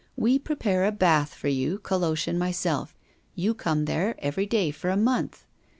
[0.15, 2.95] We prepare a bath for you, Coloche and myself.
[3.35, 5.45] You come there every day for a month.